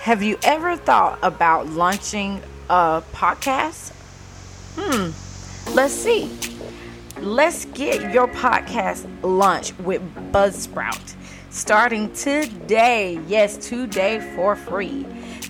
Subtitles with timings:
[0.00, 3.92] Have you ever thought about launching a podcast?
[4.76, 6.30] Hmm, let's see.
[7.20, 10.00] Let's get your podcast launched with
[10.32, 11.14] Buzzsprout
[11.50, 13.20] starting today.
[13.26, 15.04] Yes, today for free.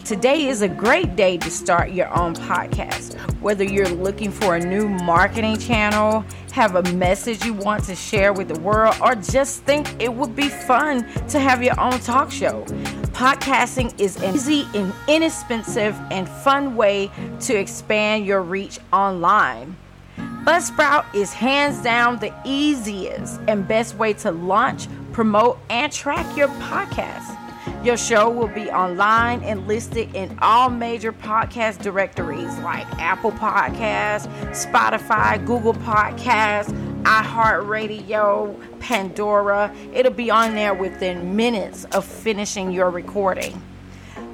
[0.09, 3.20] Today is a great day to start your own podcast.
[3.43, 8.32] Whether you're looking for a new marketing channel, have a message you want to share
[8.32, 12.30] with the world, or just think it would be fun to have your own talk
[12.30, 12.64] show.
[13.12, 19.77] Podcasting is an easy and inexpensive and fun way to expand your reach online.
[20.16, 26.48] Buzzsprout is hands down the easiest and best way to launch, promote, and track your
[26.48, 27.38] podcast.
[27.84, 34.27] Your show will be online and listed in all major podcast directories like Apple Podcasts,
[34.50, 36.72] Spotify, Google Podcasts,
[37.05, 39.72] iHeartRadio, Pandora.
[39.95, 43.62] It'll be on there within minutes of finishing your recording.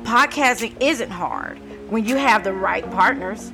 [0.04, 1.58] Podcasting isn't hard
[1.90, 3.52] when you have the right partners.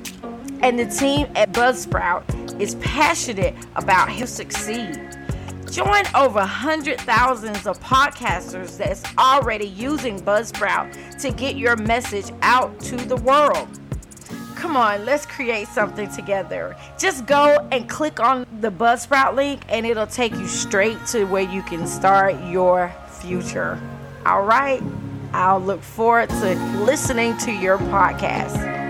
[0.61, 4.99] And the team at Buzzsprout is passionate about to succeed.
[5.71, 12.77] Join over hundred thousands of podcasters that's already using Buzzsprout to get your message out
[12.81, 13.79] to the world.
[14.55, 16.75] Come on, let's create something together.
[16.99, 21.49] Just go and click on the Buzzsprout link, and it'll take you straight to where
[21.49, 23.79] you can start your future.
[24.25, 24.83] All right,
[25.31, 28.80] I'll look forward to listening to your podcast.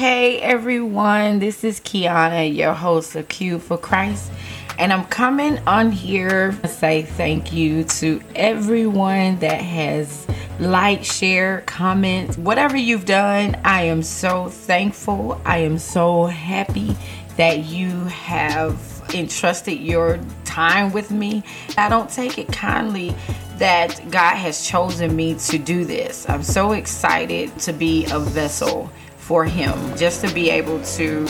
[0.00, 4.32] Hey, everyone, this is Kiana, your host of Q for Christ,
[4.78, 10.26] and I'm coming on here to say thank you to everyone that has
[10.58, 13.60] liked, share, comment, whatever you've done.
[13.62, 15.38] I am so thankful.
[15.44, 16.96] I am so happy
[17.36, 18.80] that you have
[19.12, 21.44] entrusted your time with me.
[21.76, 23.14] I don't take it kindly
[23.58, 26.26] that God has chosen me to do this.
[26.26, 28.90] I'm so excited to be a vessel
[29.30, 29.96] for him.
[29.96, 31.24] Just to be able to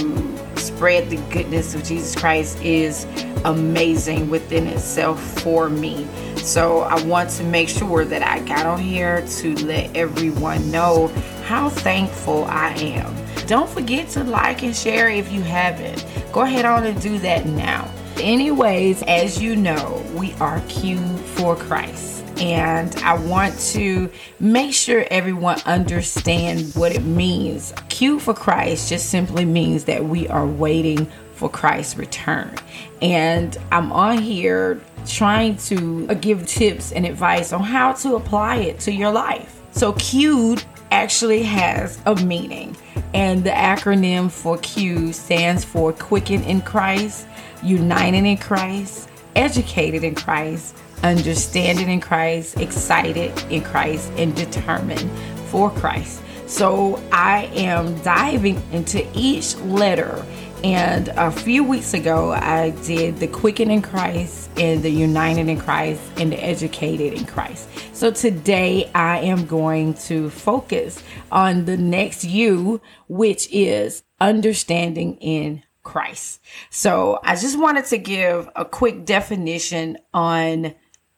[0.56, 3.04] spread the goodness of Jesus Christ is
[3.44, 6.08] amazing within itself for me.
[6.36, 11.08] So I want to make sure that I got on here to let everyone know
[11.44, 13.14] how thankful I am.
[13.46, 16.02] Don't forget to like and share if you haven't.
[16.32, 17.92] Go ahead on and do that now.
[18.16, 20.96] Anyways, as you know, we are Q
[21.36, 27.74] for Christ and I want to make sure everyone understand what it means.
[27.88, 32.54] Q for Christ just simply means that we are waiting for Christ's return.
[33.02, 38.56] And I'm on here trying to uh, give tips and advice on how to apply
[38.56, 39.60] it to your life.
[39.72, 40.56] So Q
[40.90, 42.76] actually has a meaning.
[43.14, 47.26] And the acronym for Q stands for Quicken in Christ,
[47.62, 55.10] United in Christ, Educated in Christ, understanding in Christ, excited in Christ, and determined
[55.48, 56.22] for Christ.
[56.46, 60.24] So I am diving into each letter.
[60.62, 65.58] And a few weeks ago, I did the Quicken in Christ and the United in
[65.58, 67.68] Christ and the Educated in Christ.
[67.94, 71.02] So today, I am going to focus
[71.32, 76.40] on the next U, which is understanding in Christ.
[76.68, 80.74] So I just wanted to give a quick definition on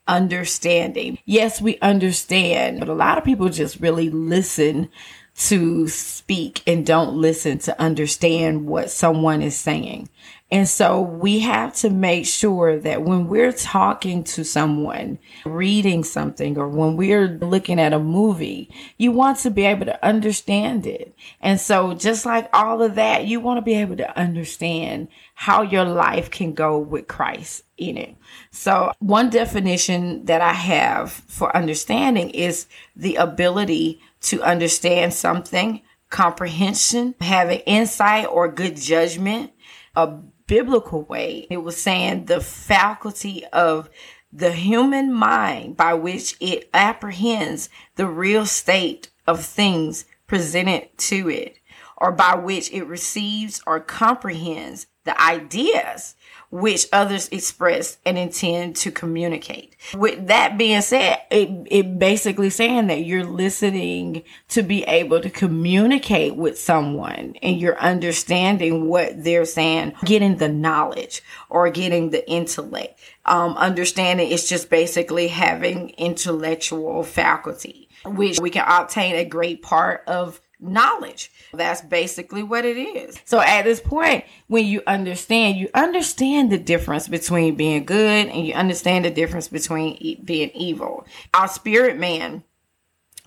[0.07, 1.19] understanding.
[1.25, 4.89] Yes, we understand, but a lot of people just really listen
[5.35, 10.09] to speak and don't listen to understand what someone is saying.
[10.53, 16.59] And so we have to make sure that when we're talking to someone, reading something,
[16.59, 21.15] or when we're looking at a movie, you want to be able to understand it.
[21.41, 25.63] And so just like all of that, you want to be able to understand how
[25.63, 28.15] your life can go with Christ in it.
[28.51, 35.81] So one definition that I have for understanding is the ability to understand something,
[36.11, 39.51] comprehension, having insight or good judgment,
[39.97, 40.19] a
[40.53, 41.47] biblical way.
[41.49, 43.89] It was saying the faculty of
[44.31, 51.57] the human mind by which it apprehends the real state of things presented to it,
[51.97, 56.15] or by which it receives or comprehends the ideas
[56.53, 59.75] which others express and intend to communicate.
[59.95, 65.31] With that being said, it, it basically saying that you're listening to be able to
[65.31, 72.31] communicate with someone and you're understanding what they're saying, getting the knowledge or getting the
[72.31, 73.01] intellect.
[73.25, 80.05] Um, understanding is just basically having intellectual faculty, which we can obtain a great part
[80.07, 81.31] of knowledge.
[81.53, 83.21] That's basically what it is.
[83.25, 88.47] So at this point, when you understand, you understand the difference between being good and
[88.47, 91.07] you understand the difference between being evil.
[91.35, 92.45] Our spirit man,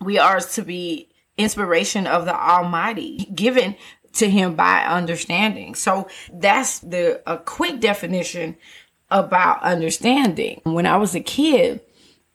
[0.02, 3.76] we are to be inspiration of the Almighty, given
[4.14, 5.76] to him by understanding.
[5.76, 8.56] So that's the a quick definition
[9.12, 10.62] about understanding.
[10.64, 11.82] When I was a kid,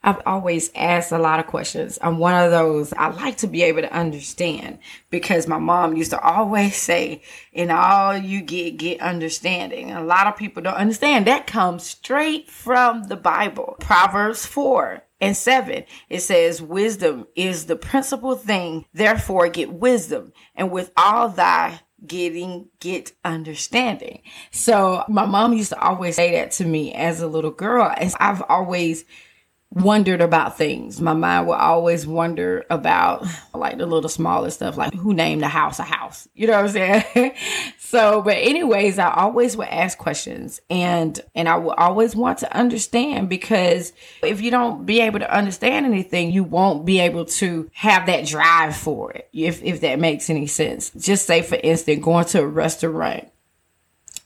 [0.02, 1.98] I've always asked a lot of questions.
[2.00, 4.78] I'm one of those, I like to be able to understand
[5.10, 9.90] because my mom used to always say, in all you get, get understanding.
[9.92, 11.26] a lot of people don't understand.
[11.26, 13.76] That comes straight from the Bible.
[13.80, 20.70] Proverbs 4 and 7, it says, Wisdom is the principal thing, therefore get wisdom, and
[20.70, 24.22] with all thy getting get understanding.
[24.50, 27.92] So my mom used to always say that to me as a little girl.
[27.94, 29.04] And I've always
[29.72, 31.00] wondered about things.
[31.00, 33.24] My mind will always wonder about
[33.54, 36.28] like the little smaller stuff, like who named the house a house.
[36.34, 37.34] You know what I'm saying?
[37.78, 42.56] so, but anyways, I always would ask questions and and I will always want to
[42.56, 47.70] understand because if you don't be able to understand anything, you won't be able to
[47.72, 49.28] have that drive for it.
[49.32, 50.90] If if that makes any sense.
[50.90, 53.28] Just say for instance, going to a restaurant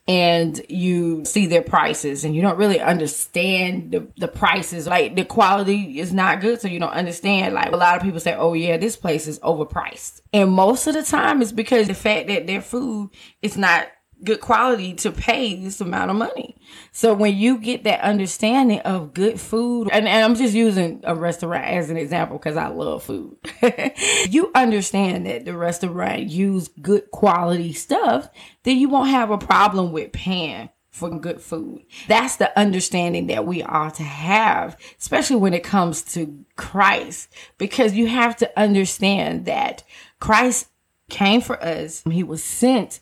[0.07, 4.87] and you see their prices and you don't really understand the, the prices.
[4.87, 7.55] Like the quality is not good so you don't understand.
[7.55, 10.21] Like a lot of people say oh yeah this place is overpriced.
[10.33, 13.11] And most of the time it's because the fact that their food
[13.41, 13.89] is not
[14.23, 16.57] good quality to pay this amount of money.
[16.93, 21.15] So when you get that understanding of good food, and, and I'm just using a
[21.15, 23.37] restaurant as an example because I love food.
[24.31, 28.29] you understand that the restaurant use good quality stuff,
[28.63, 31.85] then you won't have a problem with paying for good food.
[32.07, 37.29] That's the understanding that we ought to have, especially when it comes to Christ,
[37.59, 39.83] because you have to understand that
[40.21, 40.69] Christ
[41.11, 42.05] came for us.
[42.09, 43.01] He was sent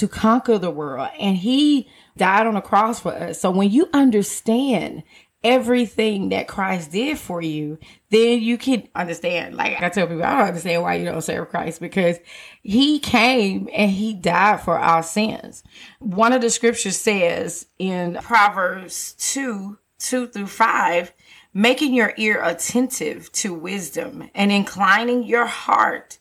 [0.00, 1.86] to conquer the world and he
[2.16, 3.38] died on the cross for us.
[3.38, 5.02] So when you understand
[5.44, 7.76] everything that Christ did for you,
[8.08, 9.56] then you can understand.
[9.56, 12.16] Like I tell people, I don't understand why you don't serve Christ because
[12.62, 15.62] he came and he died for our sins.
[15.98, 21.12] One of the scriptures says in Proverbs 2 2 through 5,
[21.52, 26.20] making your ear attentive to wisdom and inclining your heart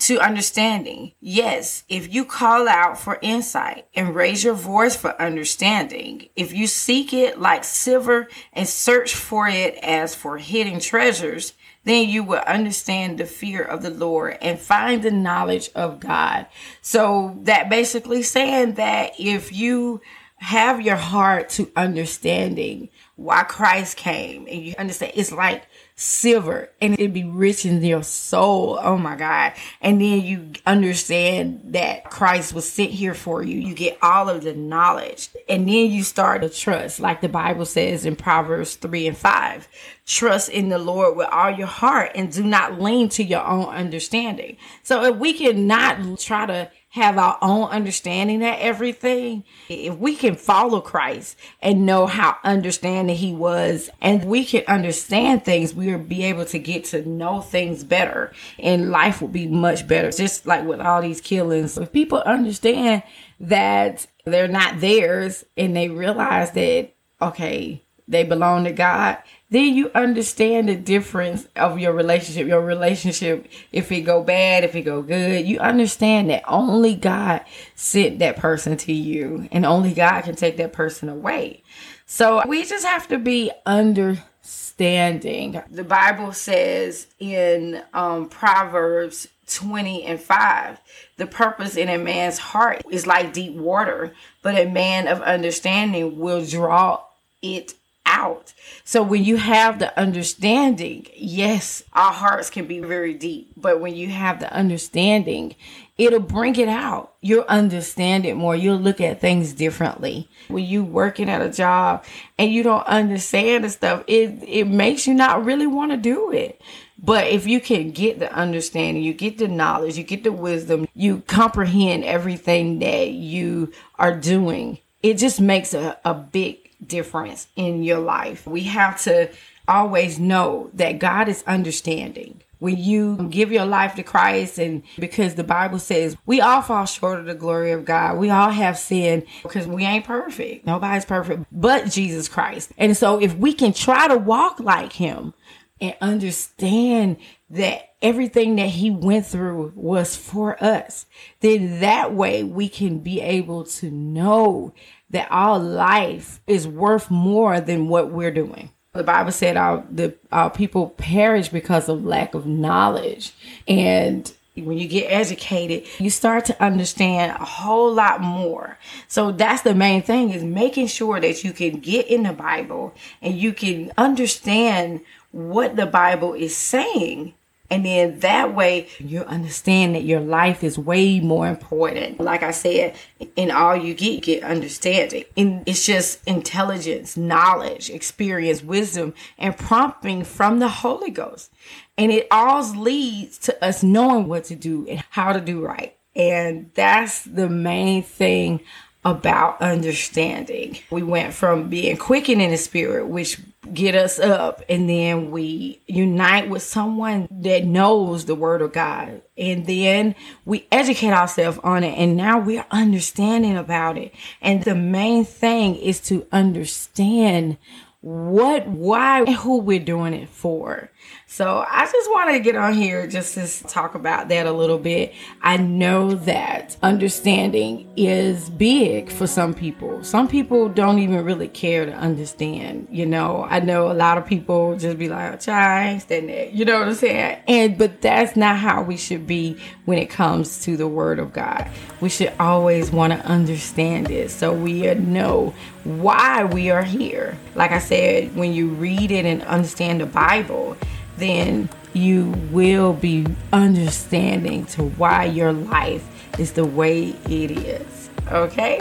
[0.00, 1.12] to understanding.
[1.20, 6.66] Yes, if you call out for insight and raise your voice for understanding, if you
[6.66, 11.54] seek it like silver and search for it as for hidden treasures,
[11.84, 16.46] then you will understand the fear of the Lord and find the knowledge of God.
[16.80, 20.00] So that basically saying that if you
[20.36, 25.64] have your heart to understanding why Christ came and you understand it's like
[26.00, 28.78] silver and it'd be rich in your soul.
[28.80, 29.52] Oh my God.
[29.80, 33.58] And then you understand that Christ was sent here for you.
[33.58, 37.66] You get all of the knowledge and then you start to trust, like the Bible
[37.66, 39.68] says in Proverbs 3 and 5.
[40.06, 43.66] Trust in the Lord with all your heart and do not lean to your own
[43.66, 44.56] understanding.
[44.84, 50.34] So if we cannot try to have our own understanding of everything, if we can
[50.34, 56.02] follow Christ and know how understanding he was and we can understand things, we will
[56.02, 60.10] be able to get to know things better and life will be much better.
[60.10, 63.02] Just like with all these killings, if people understand
[63.40, 66.90] that they're not theirs and they realize that,
[67.22, 69.18] okay, they belong to God,
[69.50, 72.46] then you understand the difference of your relationship.
[72.46, 77.44] Your relationship, if it go bad, if it go good, you understand that only God
[77.74, 81.62] sent that person to you and only God can take that person away.
[82.04, 85.62] So we just have to be understanding.
[85.70, 90.78] The Bible says in um, Proverbs 20 and 5
[91.18, 96.18] the purpose in a man's heart is like deep water, but a man of understanding
[96.18, 97.02] will draw
[97.42, 97.74] it
[98.08, 98.54] out.
[98.84, 103.94] So when you have the understanding, yes, our hearts can be very deep, but when
[103.94, 105.54] you have the understanding,
[105.98, 107.12] it'll bring it out.
[107.20, 108.56] You'll understand it more.
[108.56, 110.28] You'll look at things differently.
[110.48, 112.04] When you working at a job
[112.38, 116.32] and you don't understand the stuff, it it makes you not really want to do
[116.32, 116.60] it.
[117.00, 120.88] But if you can get the understanding, you get the knowledge, you get the wisdom,
[120.94, 127.82] you comprehend everything that you are doing, it just makes a, a big difference in
[127.82, 128.46] your life.
[128.46, 129.30] We have to
[129.66, 132.42] always know that God is understanding.
[132.58, 136.86] When you give your life to Christ, and because the Bible says we all fall
[136.86, 140.66] short of the glory of God, we all have sin because we ain't perfect.
[140.66, 142.72] Nobody's perfect but Jesus Christ.
[142.76, 145.34] And so, if we can try to walk like Him,
[145.80, 147.16] and understand
[147.50, 151.06] that everything that he went through was for us,
[151.40, 154.72] then that way we can be able to know
[155.10, 158.70] that our life is worth more than what we're doing.
[158.92, 163.32] The Bible said our the our people perish because of lack of knowledge.
[163.66, 168.78] And when you get educated, you start to understand a whole lot more.
[169.06, 172.94] So that's the main thing is making sure that you can get in the Bible
[173.22, 177.34] and you can understand what the Bible is saying
[177.70, 182.18] and then that way you understand that your life is way more important.
[182.18, 182.96] Like I said,
[183.36, 185.24] in all you get, you get understanding.
[185.36, 191.52] And it's just intelligence, knowledge, experience, wisdom, and prompting from the Holy Ghost.
[191.98, 195.94] And it all leads to us knowing what to do and how to do right.
[196.16, 198.60] And that's the main thing
[199.04, 200.78] about understanding.
[200.90, 203.40] We went from being quickened in the spirit, which
[203.74, 209.22] get us up, and then we unite with someone that knows the word of God.
[209.36, 214.14] And then we educate ourselves on it, and now we're understanding about it.
[214.40, 217.56] And the main thing is to understand
[218.00, 220.88] what, why, and who we're doing it for.
[221.26, 224.78] So I just want to get on here just to talk about that a little
[224.78, 225.12] bit.
[225.42, 230.04] I know that understanding is big for some people.
[230.04, 232.86] Some people don't even really care to understand.
[232.90, 236.48] You know, I know a lot of people just be like, oh, "Child, stand there."
[236.50, 237.42] You know what I'm saying?
[237.48, 241.32] And but that's not how we should be when it comes to the Word of
[241.32, 241.68] God.
[242.00, 245.52] We should always want to understand it so we know
[245.84, 247.36] why we are here.
[247.54, 250.76] Like I said, when you read it and understand the Bible
[251.18, 256.06] then you will be understanding to why your life
[256.38, 258.10] is the way it is.
[258.30, 258.80] Okay?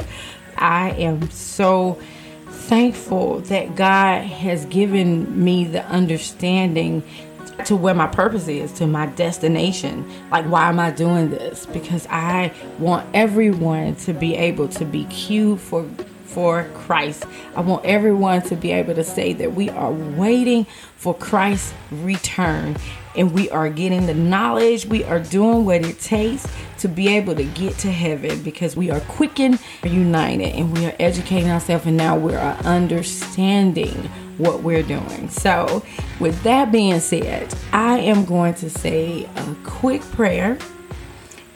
[0.57, 1.99] I am so
[2.47, 7.03] thankful that God has given me the understanding
[7.65, 10.07] to where my purpose is, to my destination.
[10.29, 11.65] Like, why am I doing this?
[11.65, 15.89] Because I want everyone to be able to be queued for
[16.27, 17.25] for Christ.
[17.55, 20.65] I want everyone to be able to say that we are waiting
[20.95, 22.75] for Christ's return
[23.15, 26.47] and we are getting the knowledge, we are doing what it takes
[26.79, 30.93] to be able to get to heaven because we are quickened, united, and we are
[30.99, 33.95] educating ourselves, and now we are understanding
[34.37, 35.29] what we're doing.
[35.29, 35.83] So,
[36.19, 40.59] with that being said, I am going to say a quick prayer,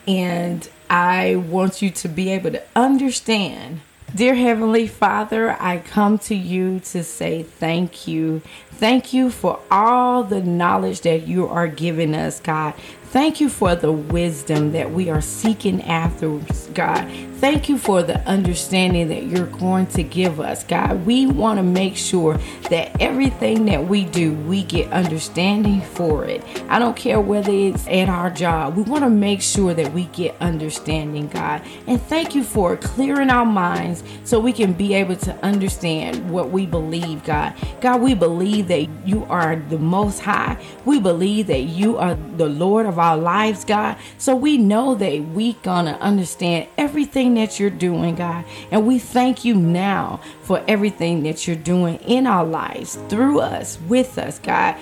[0.08, 3.82] and I want you to be able to understand
[4.13, 8.41] Dear Heavenly Father, I come to you to say thank you.
[8.72, 12.74] Thank you for all the knowledge that you are giving us, God.
[13.12, 16.39] Thank you for the wisdom that we are seeking after,
[16.74, 17.12] God.
[17.41, 21.06] Thank you for the understanding that you're going to give us, God.
[21.06, 22.39] We want to make sure
[22.70, 26.41] that everything that we do, we get understanding for it.
[26.70, 30.06] I don't care whether it's at our job, we want to make sure that we
[30.06, 31.63] get understanding, God.
[31.88, 36.51] And thank you for clearing our minds so we can be able to understand what
[36.51, 37.56] we believe, God.
[37.82, 40.63] God, we believe that you are the most high.
[40.86, 43.98] We believe that you are the Lord of our lives, God.
[44.17, 48.46] So we know that we gonna understand everything that you're doing, God.
[48.72, 53.79] And we thank you now for everything that you're doing in our lives, through us,
[53.88, 54.75] with us, God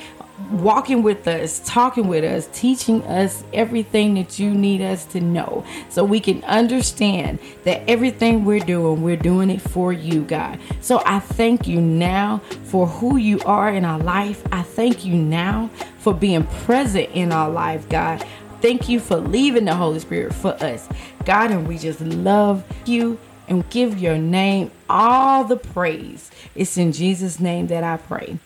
[0.51, 5.65] walking with us, talking with us, teaching us everything that you need us to know
[5.89, 10.59] so we can understand that everything we're doing, we're doing it for you, God.
[10.81, 14.43] So I thank you now for who you are in our life.
[14.51, 15.69] I thank you now
[15.99, 18.25] for being present in our life, God.
[18.61, 20.87] Thank you for leaving the Holy Spirit for us,
[21.25, 21.51] God.
[21.51, 23.17] And we just love you
[23.47, 26.29] and give your name all the praise.
[26.55, 28.37] It's in Jesus' name that I pray.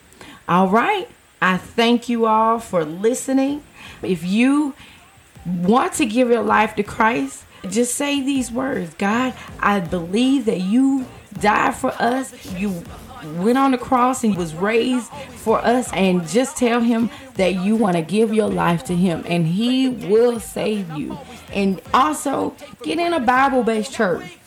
[0.48, 1.08] All right.
[1.44, 3.64] I thank you all for listening.
[4.02, 4.74] If you
[5.46, 10.62] want to give your life to Christ, just say these words God, I believe that
[10.62, 11.06] you
[11.42, 12.34] died for us.
[12.54, 12.82] You
[13.36, 17.76] went on the cross and was raised for us and just tell him that you
[17.76, 21.18] want to give your life to him and he will save you.
[21.52, 24.38] And also get in a Bible-based church.